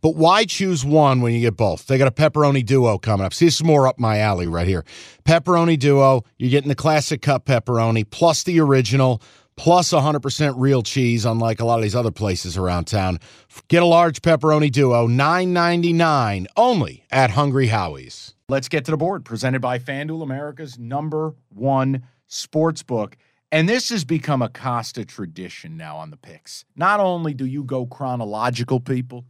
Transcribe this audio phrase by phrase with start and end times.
[0.00, 1.86] But why choose one when you get both?
[1.86, 3.34] They got a pepperoni duo coming up.
[3.34, 4.84] See, this is more up my alley right here.
[5.24, 9.22] Pepperoni duo, you're getting the classic cup pepperoni plus the original
[9.56, 13.18] plus 100% real cheese, unlike a lot of these other places around town.
[13.66, 18.34] Get a large pepperoni duo, $9.99 only at Hungry Howie's.
[18.48, 19.24] Let's get to the board.
[19.24, 23.16] Presented by FanDuel, America's number one sports book.
[23.50, 26.64] And this has become a Costa tradition now on the picks.
[26.76, 29.24] Not only do you go chronological, people,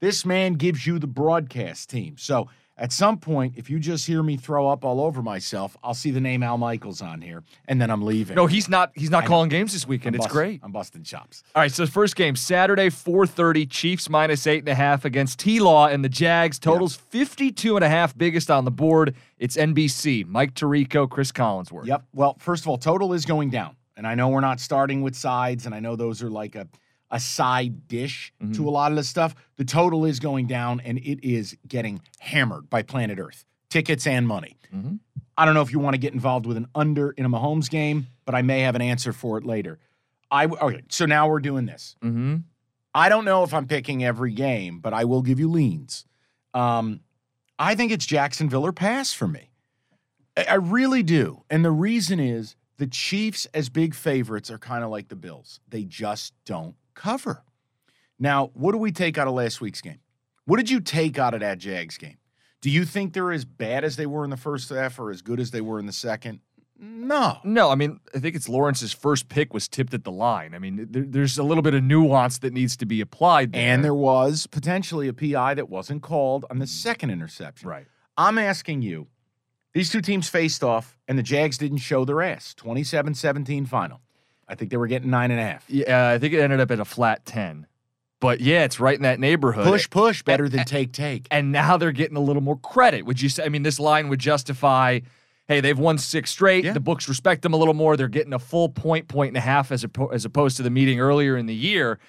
[0.00, 2.16] this man gives you the broadcast team.
[2.18, 5.94] So at some point, if you just hear me throw up all over myself, I'll
[5.94, 8.36] see the name Al Michaels on here, and then I'm leaving.
[8.36, 8.92] No, he's not.
[8.94, 10.14] He's not calling games this weekend.
[10.14, 10.60] I'm it's great.
[10.62, 11.42] I'm busting chops.
[11.56, 13.68] All right, so first game Saturday, 4:30.
[13.68, 16.60] Chiefs minus eight and a half against T Law and the Jags.
[16.60, 19.16] Totals 52 and a half, biggest on the board.
[19.38, 20.24] It's NBC.
[20.24, 21.86] Mike Tirico, Cris Collinsworth.
[21.86, 22.04] Yep.
[22.14, 25.16] Well, first of all, total is going down, and I know we're not starting with
[25.16, 26.68] sides, and I know those are like a
[27.10, 29.34] a side dish to a lot of the stuff.
[29.56, 33.44] The total is going down, and it is getting hammered by Planet Earth.
[33.70, 34.56] Tickets and money.
[34.74, 34.98] Mhm.
[35.36, 37.70] I don't know if you want to get involved with an under in a Mahomes
[37.70, 39.78] game, but I may have an answer for it later.
[40.30, 40.82] I okay.
[40.90, 41.96] So now we're doing this.
[42.02, 42.36] Mm-hmm.
[42.94, 46.04] I don't know if I'm picking every game, but I will give you leans.
[46.54, 47.00] Um,
[47.58, 49.50] I think it's Jacksonville or pass for me.
[50.36, 51.44] I, I really do.
[51.48, 55.60] And the reason is the Chiefs, as big favorites, are kind of like the Bills.
[55.68, 57.44] They just don't cover.
[58.18, 60.00] Now, what do we take out of last week's game?
[60.44, 62.18] What did you take out of that Jags game?
[62.60, 65.22] Do you think they're as bad as they were in the first half or as
[65.22, 66.40] good as they were in the second?
[66.80, 67.38] No.
[67.44, 70.54] No, I mean, I think it's Lawrence's first pick was tipped at the line.
[70.54, 73.62] I mean, there, there's a little bit of nuance that needs to be applied there.
[73.62, 76.68] And there was potentially a PI that wasn't called on the mm.
[76.68, 77.68] second interception.
[77.68, 77.86] right.
[78.16, 79.06] I'm asking you,
[79.74, 82.54] these two teams faced off, and the Jags didn't show their ass.
[82.54, 84.00] 27 17 final.
[84.48, 85.64] I think they were getting nine and a half.
[85.68, 87.66] Yeah, uh, I think it ended up at a flat 10.
[88.20, 89.64] But yeah, it's right in that neighborhood.
[89.66, 91.28] Push, push, better than take, take.
[91.30, 93.06] and now they're getting a little more credit.
[93.06, 93.44] Would you say?
[93.44, 95.00] I mean, this line would justify,
[95.46, 96.64] hey, they've won six straight.
[96.64, 96.72] Yeah.
[96.72, 97.96] The books respect them a little more.
[97.96, 100.98] They're getting a full point, point and a half as, as opposed to the meeting
[100.98, 102.00] earlier in the year.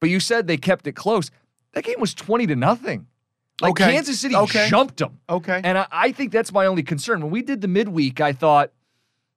[0.00, 1.30] But you said they kept it close.
[1.74, 3.06] That game was 20 to nothing.
[3.60, 3.92] Like Okay.
[3.92, 4.66] Kansas City Okay.
[4.68, 5.20] jumped them.
[5.30, 5.60] Okay.
[5.62, 7.20] And I, I think that's my only concern.
[7.22, 8.72] When we did the midweek, I thought,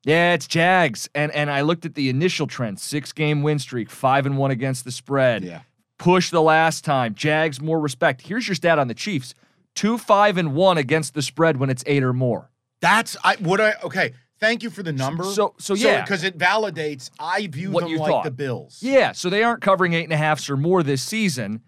[0.06, 1.10] yeah, it's Jags.
[1.16, 4.52] And and I looked at the initial trend, six game win streak, five and one
[4.52, 5.62] against the spread yeah.
[5.98, 7.16] push the last time.
[7.16, 8.22] Jags more respect.
[8.22, 9.34] Here's your stat on the Chiefs:
[9.74, 12.52] two, five, and one against the spread when it's eight or more.
[12.82, 14.14] That's I would I okay.
[14.40, 15.24] Thank you for the number.
[15.24, 16.02] So- so yeah.
[16.02, 17.10] because it validates.
[17.18, 18.26] I view What them you like thought.
[18.26, 18.80] the Bills.
[18.82, 21.62] Yeah, so they aren't covering eight and a halfs or more this season.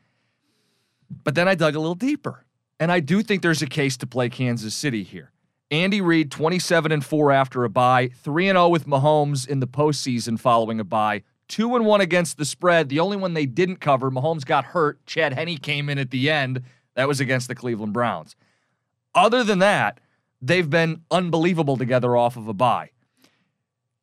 [1.24, 2.46] But then I dug a little deeper,
[2.80, 5.32] and I do think there's a case to play Kansas City here.
[5.70, 9.68] Andy Reid, 27 and 4 after a bye, 3 and 0 with Mahomes in the
[9.68, 12.90] postseason following a bye, 2 and 1 against the spread.
[12.90, 15.06] The only one they didn't cover, Mahomes got hurt.
[15.06, 16.62] Chad Henne came in at the end.
[16.96, 18.36] That was against the Cleveland Browns.
[19.14, 20.00] Other than that,
[20.42, 22.92] they've been unbelievable together off of a bye.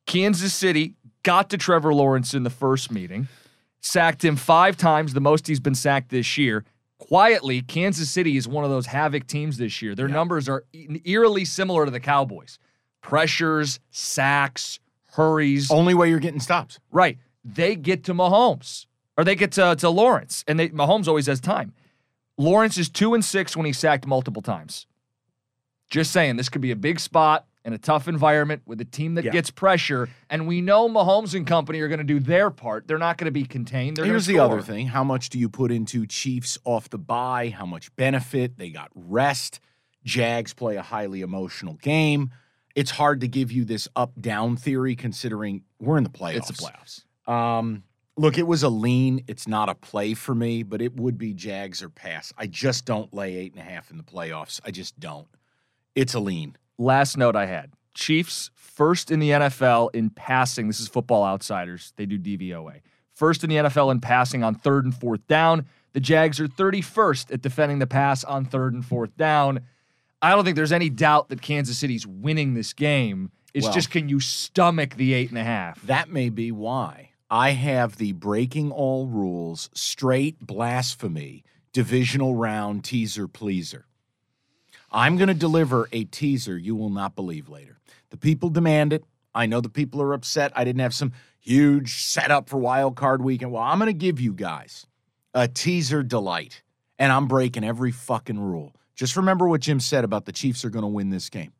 [0.06, 3.28] Kansas City got to Trevor Lawrence in the first meeting,
[3.80, 6.64] sacked him five times, the most he's been sacked this year.
[7.09, 9.94] Quietly, Kansas City is one of those havoc teams this year.
[9.94, 10.65] Their numbers are
[11.04, 12.59] eerily similar to the Cowboys
[13.03, 14.81] pressures, sacks,
[15.12, 15.70] hurries.
[15.70, 16.81] Only way you're getting stops.
[16.91, 17.19] Right.
[17.44, 18.87] They get to Mahomes
[19.19, 21.75] or they get to, to Lawrence, and they, Mahomes always has time.
[22.38, 24.86] Lawrence is two and six when he's sacked multiple times.
[25.91, 29.15] Just saying, this could be a big spot in a tough environment with a team
[29.15, 29.31] that Yeah.
[29.33, 32.87] gets pressure, and we know Mahomes and company are going to do their part.
[32.87, 33.97] They're not going to be contained.
[33.97, 34.89] They're Here's the other thing.
[34.89, 37.49] How much do you put into Chiefs off the bye?
[37.49, 38.59] How much benefit?
[38.59, 39.61] They got rest.
[40.05, 42.31] Jags play a highly emotional game.
[42.75, 46.51] It's hard to give you this up down theory considering we're in the playoffs.
[46.51, 46.71] It's the
[47.27, 47.31] playoffs.
[47.33, 47.84] Um,
[48.19, 49.25] look, it was a lean.
[49.27, 52.33] It's not a play for me, but it would be Jags or pass.
[52.37, 54.61] I just don't lay eight and a half in the playoffs.
[54.65, 55.28] I just don't.
[55.95, 56.57] It's a lean.
[56.78, 60.66] Last note I had Chiefs first in the NFL in passing.
[60.66, 61.92] This is Football Outsiders.
[61.97, 62.80] They do DVOA.
[63.12, 65.66] First in the NFL in passing on third and fourth down.
[65.92, 69.60] The Jags are 31st at defending the pass on third and fourth down.
[70.21, 73.30] I don't think there's any doubt that Kansas City's winning this game.
[73.53, 75.80] It's Well- just can you stomach the eight and a half?
[75.82, 83.28] That may be why I have the breaking all rules, straight blasphemy, divisional round teaser
[83.28, 83.86] pleaser.
[84.94, 87.78] I'm going to deliver a teaser you will not believe later.
[88.10, 89.04] The people demand it.
[89.34, 90.52] I know the people are upset.
[90.54, 93.50] I didn't have some huge setup for wild card weekend.
[93.50, 94.86] Well, I'm going to give you guys
[95.34, 96.62] a teaser delight,
[96.96, 98.72] and I'm breaking every fucking rule.
[98.94, 101.52] Just remember what Jim said about the Chiefs are going to win this game.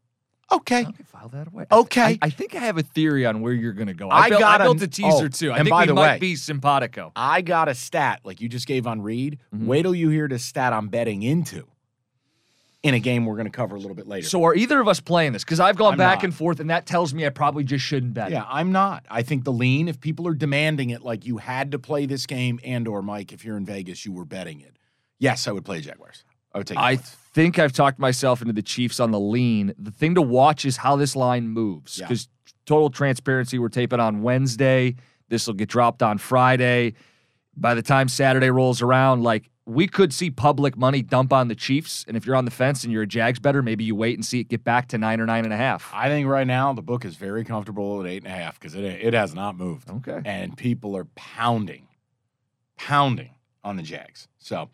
[0.53, 0.83] Okay.
[0.87, 1.65] Okay, file that away.
[1.73, 2.03] Okay.
[2.03, 4.09] I, I think I have a theory on where you're going to go.
[4.11, 5.51] I I, built, got I a- built a teaser oh, too.
[5.51, 7.11] I and think by we the might way- be simpatico.
[7.17, 9.41] I got a stat like you just gave on Reid.
[9.53, 9.67] Mhm.
[9.67, 11.67] Wait till you hear the stat I'm betting into
[12.85, 14.29] in a game we're going to cover a little bit later.
[14.29, 15.43] So are either of us playing this?
[15.43, 16.25] Because I've gone I'm back not.
[16.25, 18.31] and forth, and that tells me I probably just shouldn't bet.
[18.31, 19.07] yeah, I'm not.
[19.09, 22.27] I think the lean, if people are demanding it, like you had to play this
[22.27, 24.77] game, and or Mike, if you're in Vegas, you were betting it.
[25.19, 26.25] Yes, I would play Jaguars.
[26.53, 26.77] I would take.
[26.77, 27.17] I Jaguars.
[27.33, 29.73] think I've talked myself into the Chiefs on the lean.
[29.79, 31.99] The thing to watch is how this line moves.
[31.99, 32.07] Yeah.
[32.07, 32.29] Because
[32.67, 34.95] total transparency, we're taping on Wednesday.
[35.31, 36.95] This will get dropped on Friday.
[37.57, 41.55] By the time Saturday rolls around, like we could see public money dump on the
[41.55, 42.05] Chiefs.
[42.07, 44.25] And if you're on the fence and you're a Jags better, maybe you wait and
[44.25, 45.91] see it get back to nine or nine and a half.
[45.95, 48.75] I think right now the book is very comfortable at eight and a half because
[48.75, 50.21] it it has not moved, Okay.
[50.27, 51.89] and people are pounding,
[52.77, 53.31] pounding
[53.63, 54.29] on the Jags.
[54.39, 54.69] So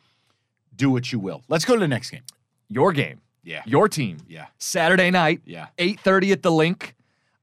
[0.75, 1.43] do what you will.
[1.49, 2.23] Let's go to the next game.
[2.69, 5.67] Your game, Yeah, your team, yeah, Saturday night, yeah.
[5.79, 6.95] 8:30 at the Linc.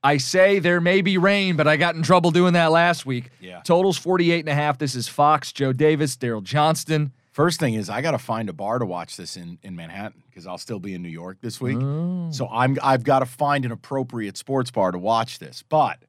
[0.04, 3.30] I say there may be rain, but I got in trouble doing that last week.
[3.42, 3.62] Yeah.
[3.62, 4.78] Totals 48 and a half.
[4.78, 7.12] This is Fox, Joe Davis, Daryl Johnston.
[7.38, 10.24] First thing is I got to find a bar to watch this in in Manhattan
[10.28, 11.78] because I'll still be in New York this week.
[11.80, 12.32] Oh.
[12.32, 15.62] So I'm I've got to find an appropriate sports bar to watch this.
[15.62, 16.00] But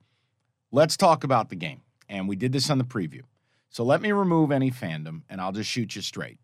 [0.72, 1.82] let's talk about the game.
[2.08, 3.24] And we did this on the preview.
[3.68, 6.38] So let me remove any fandom and I'll just shoot you straight.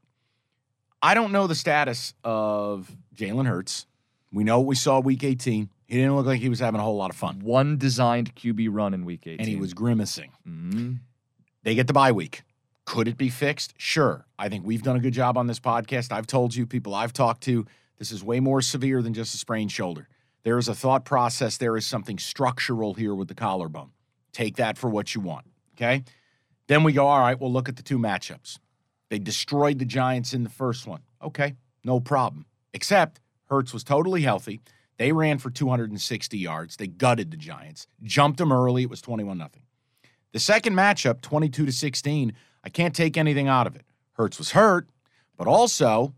[1.03, 3.87] I don't know the status of Jalen Hurts.
[4.35, 5.71] We know what we saw week 18.
[5.87, 7.41] He didn't look like he was having a whole lot of fun.
[7.41, 9.41] One designed QB run in week 18.
[9.41, 10.33] And he was grimacing.
[10.47, 10.99] Mhm.
[11.63, 12.43] They get the bye week.
[12.85, 13.75] Could it be fixed?
[13.79, 14.27] Sure.
[14.39, 16.13] I think we've done a good job on this podcast.
[16.13, 17.65] I've told you, people I've talked to,
[17.99, 20.09] this is way more severe than just a sprained shoulder.
[20.43, 21.57] There is a thought process.
[21.57, 23.91] There is something structural here with the collarbone.
[24.33, 25.47] Take that for what you want.
[25.77, 26.05] Okay.
[26.67, 28.59] Then we go, all right, we'll look at the two matchups.
[29.09, 31.01] They destroyed the Giants in the first one.
[31.23, 31.55] Okay.
[31.85, 32.47] No problem.
[32.73, 34.61] Except Hurts was totally healthy.
[34.99, 36.77] They ran for 260 yards.
[36.77, 38.85] They gutted the Giants, jumped them early.
[38.85, 39.51] It was 21 0.
[40.33, 42.33] The second matchup, 22 to 16,
[42.65, 43.83] I can't take anything out of it.
[44.15, 44.89] Hurts was hurt,
[45.37, 46.15] but also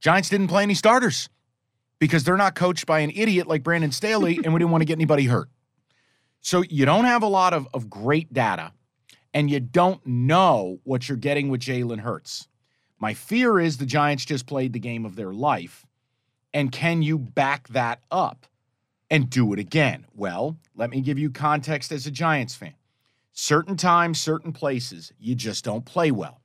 [0.00, 1.28] Giants didn't play any starters
[1.98, 4.86] because they're not coached by an idiot like Brandon Staley, and we didn't want to
[4.86, 5.48] get anybody hurt.
[6.40, 8.72] So you don't have a lot of, of great data,
[9.34, 12.48] and you don't know what you're getting with Jalen Hurts.
[13.00, 15.86] My fear is the Giants just played the game of their life,
[16.52, 18.46] and can you back that up
[19.10, 20.06] and do it again?
[20.14, 22.74] Well, let me give you context as a Giants fan
[23.38, 26.40] certain times, certain places, you just don't play well.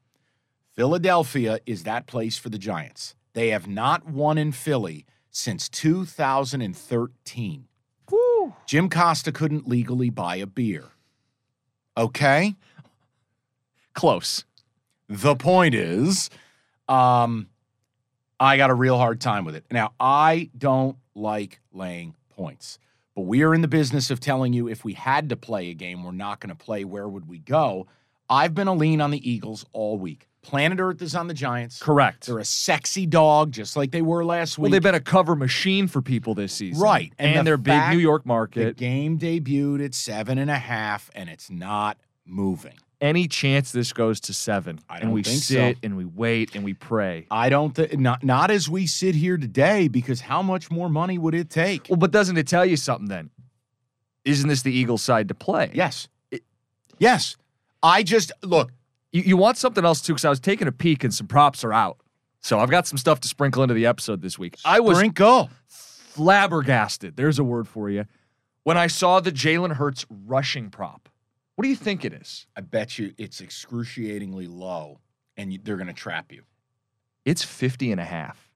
[0.76, 3.16] Philadelphia is that place for the Giants.
[3.34, 7.68] They have not won in Philly since 2013.
[8.68, 10.86] Jim Costa couldn't legally buy a beer.
[11.98, 12.54] Okay?
[13.96, 14.46] Close.
[15.10, 16.30] The point is,
[16.88, 17.48] um,
[18.40, 19.66] I got a real hard time with it.
[19.72, 22.78] Now, I don't like laying points,
[23.16, 25.74] but we are in the business of telling you if we had to play a
[25.74, 26.84] game, we're not going to play.
[26.84, 27.88] Where would we go?
[28.30, 30.28] I've been a lean on the Eagles all week.
[30.42, 31.80] Planet Earth is on the Giants.
[31.80, 32.26] Correct.
[32.26, 34.64] They're a sexy dog, just like they were last week.
[34.64, 36.82] Well, they've been a cover machine for people this season.
[36.82, 37.14] Right.
[37.18, 38.78] And, And the their big New York the market.
[38.78, 42.74] game debuted at seven and a half, and it's not moving.
[43.04, 44.80] Any chance this goes to seven?
[44.90, 45.56] I and we think so.
[45.56, 47.28] sit and we wait and we pray.
[47.30, 51.18] I don't think not not as we sit here today, because how much more money
[51.18, 51.88] would it take?
[51.90, 53.30] Well, but doesn't it tell you something then?
[54.24, 55.70] Isn't this the Eagles side to play?
[55.74, 56.08] Yes.
[56.98, 57.36] yes.
[57.84, 58.72] I just look,
[59.12, 60.14] You, you want something else too?
[60.14, 61.98] Because I was taking a peek and some props are out.
[62.40, 64.58] So I've got some stuff to sprinkle into the episode this week.
[64.64, 65.50] I was sprinkle.
[65.68, 67.18] flabbergasted.
[67.18, 68.06] There's a word for you.
[68.64, 71.10] When I saw the Jalen Hurts rushing prop.
[71.56, 72.48] What do you think it is?
[72.56, 75.00] I bet you it's excruciatingly low
[75.38, 76.44] and you, they're going to trap you.
[77.26, 78.50] It's 50 and a half.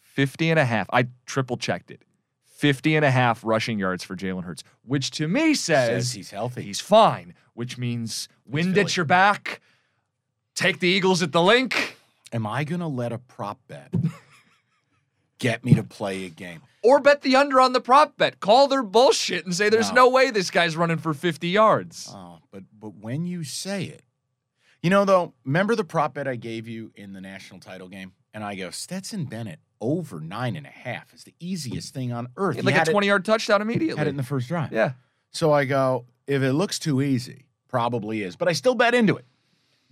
[0.00, 0.88] 50 and a half.
[0.92, 2.02] I triple checked it.
[2.44, 6.30] 50 and a half rushing yards for Jalen Hurts, which to me says, Says he's
[6.30, 6.60] healthy.
[6.62, 9.62] he's fine, which means wind at your back,
[10.54, 11.96] take the Eagles at the Linc,
[12.32, 13.92] Am I going to let a prop bet
[15.40, 16.62] get me to play a game?
[16.82, 18.40] or bet the under on the prop bet.
[18.40, 20.04] Call their bullshit and say there's No.
[20.06, 22.08] no way this guy's running for 50 yards.
[22.10, 24.02] Oh, but but when you say it,
[24.82, 28.12] you know though, remember the prop bet I gave you in the national title game,
[28.32, 32.28] and I go Stetson Bennett over nine and a half is the easiest thing on
[32.38, 32.54] earth.
[32.56, 33.98] He had He like a it- 20 yard touchdown immediately.
[33.98, 34.72] had it in the first drive.
[34.72, 34.92] yeah.
[35.32, 38.36] So I go, if it looks too easy, probably is.
[38.36, 39.26] But I still bet into it.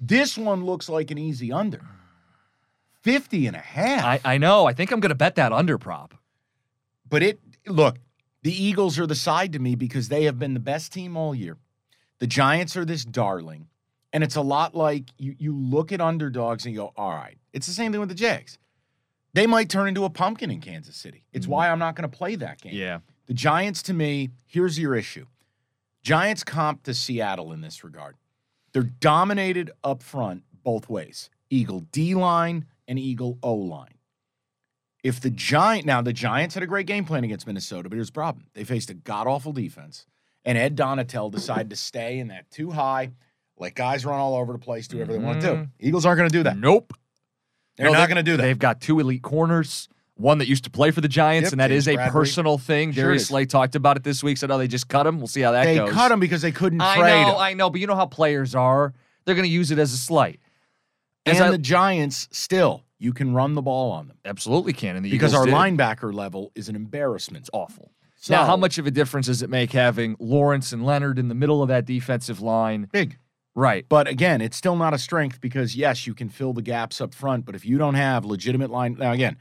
[0.01, 1.85] This one looks like an easy under.
[3.03, 4.05] 50 and a half.
[4.05, 4.67] I, I know.
[4.67, 6.15] I think I'm going to bet that under prop.
[7.09, 7.97] but it look,
[8.43, 11.35] the Eagles are the side to me because they have been the best team all
[11.35, 11.57] year.
[12.19, 13.69] The Giants are this darling.
[14.13, 17.37] And it's a lot like you you look at underdogs and you go, all right.
[17.53, 18.59] It's the same thing with the Jags.
[19.35, 21.25] They might turn into a pumpkin in Kansas City.
[21.33, 21.53] It's mm-hmm.
[21.53, 22.75] why I'm not going to play that game.
[22.75, 23.01] Yeah.
[23.27, 25.27] The Giants, to me, here's your issue.
[26.03, 28.17] Giants comp to Seattle in this regard.
[28.73, 31.29] They're dominated up front both ways.
[31.51, 33.95] Eagle D line and Eagle O line.
[35.05, 38.09] If the Giant now the Giants had a great game plan against Minnesota, but here's
[38.09, 38.47] the problem.
[38.55, 40.07] They faced a god awful defense.
[40.45, 43.11] And Ed Donatell decided to stay in that too high,
[43.59, 45.53] let guys run all over the place, do whatever they want to do.
[45.55, 45.65] Mm-hmm.
[45.79, 46.57] Eagles aren't going to do that.
[46.57, 46.95] Nope.
[47.77, 48.43] They're No, not going to do that.
[48.43, 49.89] They've got two elite corners.
[50.15, 52.11] One that used to play for the Giants, Yep, and that James is a Bradberry.
[52.13, 52.93] personal thing.
[52.93, 53.29] Sure Darius.
[53.29, 54.37] Slay talked about it this week.
[54.37, 55.19] Said, "Oh, they just cut him.
[55.19, 57.29] We'll see how that they goes." They cut him because they couldn't I trade know,
[57.35, 57.37] him.
[57.39, 58.95] I know, but you know how players are.
[59.25, 60.41] They're going to use it as a slight.
[61.37, 64.19] And I- the Giants still, you can run the ball on them.
[64.25, 64.97] Absolutely can.
[64.97, 65.55] And the because Eagles our did.
[65.79, 67.43] linebacker level is an embarrassment.
[67.43, 67.93] It's awful.
[68.29, 71.35] now, how much of a difference does it make having Lawrence and Leonard in the
[71.35, 72.89] middle of that defensive line?
[72.93, 73.17] Big.
[73.55, 73.85] Right.
[73.89, 77.13] But again, it's still not a strength because yes, you can fill the gaps up
[77.15, 79.37] front, but if you don't have legitimate line now again,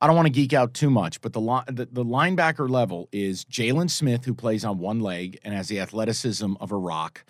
[0.00, 3.44] I don't want to geek out too much, but the the, the linebacker level is
[3.46, 7.24] Jaylon Smith, who plays on one leg and has the athleticism of a rock.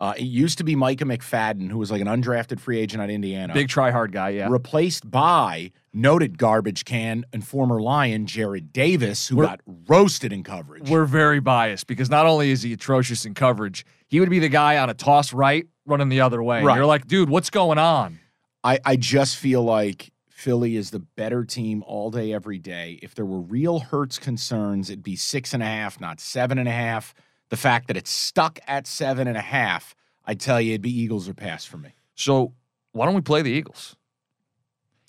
[0.00, 3.10] Uh, it used to be Micah McFadden, who was like an undrafted free agent at
[3.10, 3.52] Indiana.
[3.52, 4.48] Big try hard guy, yeah.
[4.48, 10.42] replaced by noted garbage can and former Lion Jarrad Davis, who We're- got roasted in
[10.42, 10.88] coverage.
[10.88, 14.48] We're very biased because not only is he atrocious in coverage, he would be the
[14.48, 16.62] guy on a toss right running the other way.
[16.62, 16.76] Right.
[16.76, 18.20] You're like, dude, what's going on?
[18.64, 22.98] I, I just feel like Philly is the better team all day, every day.
[23.02, 26.68] If there were real Hurts concerns, it'd be six and a half, not seven and
[26.68, 27.12] a half.
[27.50, 30.96] The fact that it's stuck at seven and a half, I tell you, it'd be
[30.96, 31.90] Eagles or pass for me.
[32.14, 32.54] So
[32.92, 33.96] why don't we play the Eagles?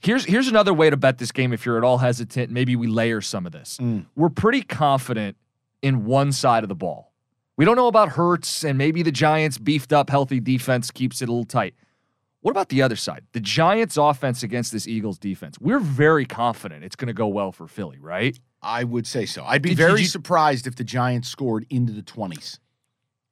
[0.01, 2.51] Here's here's another way to bet this game if you're at all hesitant.
[2.51, 3.77] Maybe we layer some of this.
[3.79, 4.07] Mm.
[4.15, 5.38] We're pretty confident
[5.83, 7.12] in one side of the ball.
[7.57, 11.29] We don't know about Hurts, and maybe the Giants' beefed up, healthy defense keeps it
[11.29, 11.75] a little tight.
[12.39, 13.25] What about the other side?
[13.33, 15.60] The Giants' offense against this Eagles defense.
[15.60, 18.39] We're very confident it's going to go well for Philly, right?
[18.62, 19.44] I would say so.
[19.46, 22.60] I'd be Did- did very you- surprised if the Giants scored into the 20s.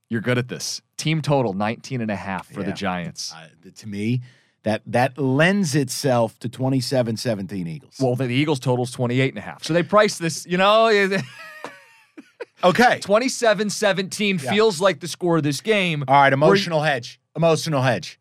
[0.09, 0.81] You're good at this.
[0.97, 3.31] Team total 19 and a half for the Giants.
[3.31, 4.21] Uh, to me,
[4.63, 7.95] that that lends itself to 27-17 Eagles.
[7.99, 9.63] Well, the Eagles total's 28 and a half.
[9.63, 10.87] So they priced this, you know,
[12.63, 12.99] okay.
[12.99, 14.51] 27 17 Yeah.
[14.51, 16.03] feels like the score of this game.
[16.07, 17.19] All right, emotional hedge.
[17.35, 18.19] Emotional hedge.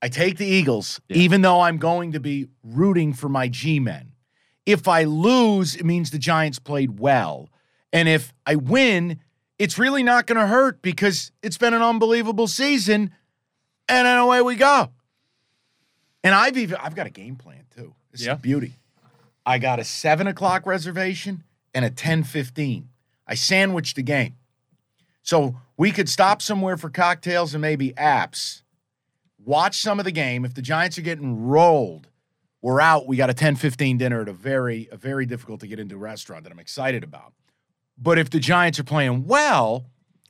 [0.00, 1.16] I take the Eagles, Yeah.
[1.16, 4.07] even though I'm going to be rooting for my G men.
[4.68, 7.48] If I lose, it means the Giants played well.
[7.90, 9.18] And if I win,
[9.58, 13.10] it's really not going to hurt because it's been an unbelievable season.
[13.88, 14.90] And then away we go.
[16.22, 17.94] And I've even I've got a game plan too.
[18.12, 18.34] This Yeah.
[18.34, 18.74] is beauty.
[19.46, 22.90] I got a seven o'clock reservation and a 10:15.
[23.26, 24.36] I sandwiched the game.
[25.22, 28.60] So we could stop somewhere for cocktails and maybe apps.
[29.42, 30.44] Watch some of the game.
[30.44, 32.08] If the Giants are getting rolled,
[32.62, 33.06] we're out.
[33.06, 36.44] We got a 10-15 dinner at a very, a very difficult to get into restaurant
[36.44, 37.32] that I'm excited about.
[37.96, 39.86] But if the Giants are playing well,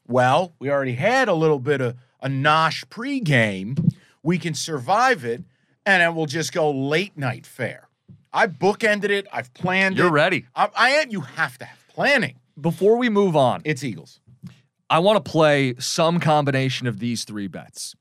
[0.07, 3.93] well, we already had a little bit of a nosh pregame.
[4.23, 5.43] We can survive it,
[5.87, 7.89] and then we'll just go late night fare.
[8.33, 9.27] I bookended it.
[9.33, 10.13] I've planned You're it.
[10.13, 10.47] ready.
[10.55, 11.11] I, I am.
[11.11, 12.37] You have to have planning.
[12.61, 14.21] Before we move on, It's Eagles.
[14.91, 17.95] I want to play some combination of these three bets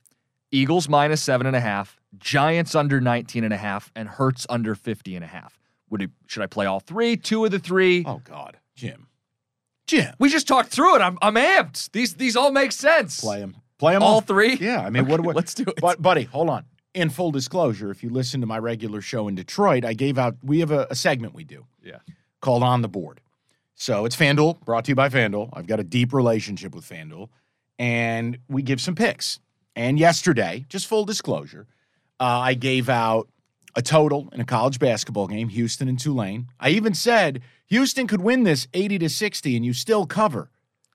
[0.51, 4.75] Eagles minus seven and a half, Giants under 19 and a half, and Hurts under
[4.75, 5.59] 50 and a half.
[5.89, 7.17] Would it, should I play all three?
[7.17, 8.03] Two of the three?
[8.05, 9.07] Oh God, Jim,
[9.87, 11.01] Jim, We just talked through it.
[11.01, 11.91] I'm, I'm amped.
[11.91, 13.21] These these all make sense.
[13.21, 14.55] play them, play them all three?
[14.55, 15.19] Yeah, I mean, what?
[15.19, 15.79] Okay, what let's do it.
[15.81, 16.65] But buddy, hold on.
[16.93, 20.35] In full disclosure, if you listen to my regular show in Detroit, I gave out.
[20.43, 21.99] We have a, a segment we do Yeah.
[22.41, 23.21] called On the Board.
[23.75, 25.51] So it's FanDuel, brought to you by FanDuel.
[25.53, 27.29] I've got a deep relationship with FanDuel,
[27.77, 29.39] and we give some picks.
[29.77, 31.67] And yesterday, just full disclosure,
[32.19, 33.27] uh, I gave out
[33.75, 36.47] a total in a college basketball game, Houston and Tulane.
[36.59, 40.49] I even said Houston could win this 80 to 60, and you still cover.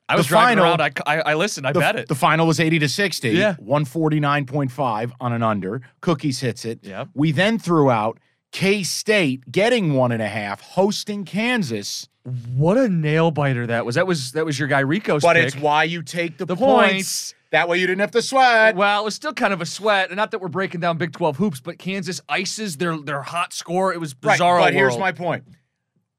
[0.09, 1.01] I The was driving final- around.
[1.07, 1.67] I, I, listened.
[1.67, 2.09] I The, bet it.
[2.09, 3.31] the final was 80 to 60.
[3.31, 3.55] Yeah.
[3.65, 5.83] 149.5 on an under.
[6.01, 6.81] Cookies hits it.
[6.83, 7.09] Yep.
[7.15, 8.19] We then threw out
[8.51, 12.09] K State getting one and a half, hosting Kansas.
[12.55, 13.95] what a nail biter that was.
[13.95, 15.47] That was that was your guy Rico's But pick.
[15.47, 17.35] it's why you take the, The points, points.
[17.53, 18.75] That way you didn't have to sweat.
[18.77, 20.09] Well, it was still kind of a sweat.
[20.09, 23.53] And not that we're breaking down Big 12 hoops, but Kansas ices their their hot
[23.53, 23.93] score.
[23.93, 24.59] It was Right, bizarre.
[24.59, 25.45] but here's my point.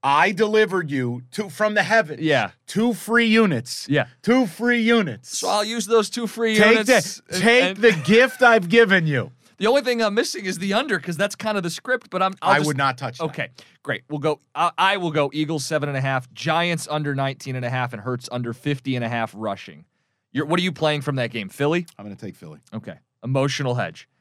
[0.05, 2.21] I delivered you to from the heavens.
[2.21, 2.51] Yeah.
[2.67, 3.87] Two free units.
[3.89, 4.07] Yeah.
[4.21, 5.37] Two free units.
[5.37, 7.21] So I'll use those two free take units.
[7.29, 9.31] the take and- the gift I've given you.
[9.57, 12.09] The only thing I'm missing is the under because that's kind of the script.
[12.09, 12.33] But I'm.
[12.41, 13.25] I'll I just- would not touch that.
[13.25, 13.49] Okay,
[13.81, 14.03] great.
[14.09, 14.39] We'll go.
[14.53, 17.93] I, I will go Eagles seven and a half, Giants under 19 and a half,
[17.93, 19.85] and Hurts under 50 and a half rushing.
[20.33, 21.47] You're, what are you playing from that game?
[21.47, 21.85] Philly.
[21.97, 22.59] I'm going to take Philly.
[22.73, 22.99] Okay.
[23.23, 24.09] Emotional hedge.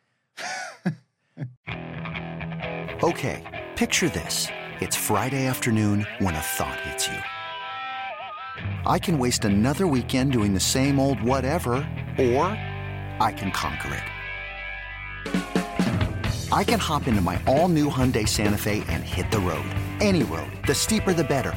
[3.02, 3.42] Okay,
[3.74, 4.46] picture this.
[4.78, 7.18] It's Friday afternoon when a thought hits you.
[8.86, 11.72] I can waste another weekend doing the same old whatever,
[12.16, 12.46] or
[13.18, 14.00] I can conquer
[15.24, 16.52] it.
[16.52, 19.66] I can hop into my all new Hyundai Santa Fe and hit the road.
[20.00, 20.52] Any road.
[20.64, 21.56] The steeper, the better.